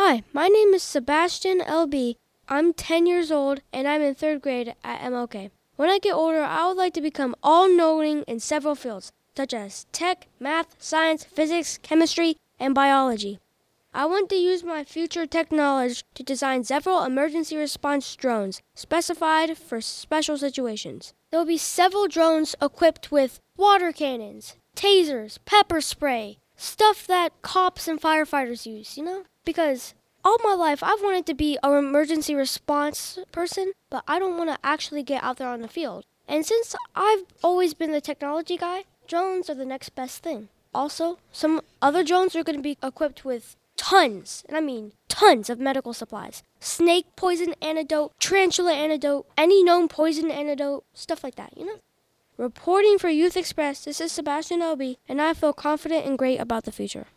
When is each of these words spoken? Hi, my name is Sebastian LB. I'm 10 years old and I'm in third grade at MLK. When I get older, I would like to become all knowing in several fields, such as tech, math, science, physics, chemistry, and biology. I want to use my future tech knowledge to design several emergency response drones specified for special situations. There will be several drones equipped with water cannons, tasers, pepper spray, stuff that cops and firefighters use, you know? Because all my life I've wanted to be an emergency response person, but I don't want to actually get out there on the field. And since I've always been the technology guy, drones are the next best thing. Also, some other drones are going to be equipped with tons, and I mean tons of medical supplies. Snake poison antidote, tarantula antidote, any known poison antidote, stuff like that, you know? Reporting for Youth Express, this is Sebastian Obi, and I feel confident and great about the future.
Hi, 0.00 0.22
my 0.32 0.46
name 0.46 0.74
is 0.74 0.84
Sebastian 0.84 1.58
LB. 1.58 2.14
I'm 2.48 2.72
10 2.72 3.06
years 3.08 3.32
old 3.32 3.62
and 3.72 3.88
I'm 3.88 4.00
in 4.00 4.14
third 4.14 4.40
grade 4.40 4.76
at 4.84 5.00
MLK. 5.00 5.50
When 5.74 5.90
I 5.90 5.98
get 5.98 6.14
older, 6.14 6.40
I 6.40 6.68
would 6.68 6.76
like 6.76 6.92
to 6.92 7.00
become 7.00 7.34
all 7.42 7.68
knowing 7.68 8.22
in 8.28 8.38
several 8.38 8.76
fields, 8.76 9.10
such 9.36 9.52
as 9.52 9.86
tech, 9.90 10.28
math, 10.38 10.76
science, 10.78 11.24
physics, 11.24 11.80
chemistry, 11.82 12.36
and 12.60 12.76
biology. 12.76 13.40
I 13.92 14.06
want 14.06 14.28
to 14.28 14.36
use 14.36 14.62
my 14.62 14.84
future 14.84 15.26
tech 15.26 15.50
knowledge 15.50 16.04
to 16.14 16.22
design 16.22 16.62
several 16.62 17.02
emergency 17.02 17.56
response 17.56 18.14
drones 18.14 18.62
specified 18.76 19.58
for 19.58 19.80
special 19.80 20.38
situations. 20.38 21.12
There 21.32 21.40
will 21.40 21.46
be 21.46 21.58
several 21.58 22.06
drones 22.06 22.54
equipped 22.62 23.10
with 23.10 23.40
water 23.56 23.90
cannons, 23.90 24.54
tasers, 24.76 25.38
pepper 25.44 25.80
spray, 25.80 26.38
stuff 26.58 27.06
that 27.06 27.40
cops 27.40 27.88
and 27.88 27.98
firefighters 27.98 28.66
use, 28.66 28.98
you 28.98 29.04
know? 29.04 29.24
Because 29.46 29.94
all 30.22 30.36
my 30.44 30.52
life 30.52 30.82
I've 30.82 31.00
wanted 31.00 31.24
to 31.26 31.34
be 31.34 31.58
an 31.62 31.72
emergency 31.72 32.34
response 32.34 33.18
person, 33.32 33.72
but 33.88 34.04
I 34.06 34.18
don't 34.18 34.36
want 34.36 34.50
to 34.50 34.58
actually 34.62 35.02
get 35.02 35.22
out 35.22 35.38
there 35.38 35.48
on 35.48 35.62
the 35.62 35.68
field. 35.68 36.04
And 36.26 36.44
since 36.44 36.76
I've 36.94 37.24
always 37.42 37.72
been 37.72 37.92
the 37.92 38.02
technology 38.02 38.58
guy, 38.58 38.84
drones 39.06 39.48
are 39.48 39.54
the 39.54 39.64
next 39.64 39.94
best 39.94 40.22
thing. 40.22 40.50
Also, 40.74 41.18
some 41.32 41.62
other 41.80 42.04
drones 42.04 42.36
are 42.36 42.44
going 42.44 42.58
to 42.58 42.62
be 42.62 42.76
equipped 42.82 43.24
with 43.24 43.56
tons, 43.76 44.44
and 44.48 44.56
I 44.56 44.60
mean 44.60 44.92
tons 45.08 45.48
of 45.48 45.58
medical 45.58 45.94
supplies. 45.94 46.42
Snake 46.60 47.06
poison 47.16 47.54
antidote, 47.62 48.12
tarantula 48.20 48.74
antidote, 48.74 49.26
any 49.38 49.62
known 49.62 49.88
poison 49.88 50.30
antidote, 50.30 50.84
stuff 50.92 51.24
like 51.24 51.36
that, 51.36 51.56
you 51.56 51.64
know? 51.64 51.78
Reporting 52.38 52.98
for 53.00 53.08
Youth 53.08 53.36
Express, 53.36 53.84
this 53.84 54.00
is 54.00 54.12
Sebastian 54.12 54.62
Obi, 54.62 55.00
and 55.08 55.20
I 55.20 55.34
feel 55.34 55.52
confident 55.52 56.06
and 56.06 56.16
great 56.16 56.38
about 56.38 56.66
the 56.66 56.70
future. 56.70 57.08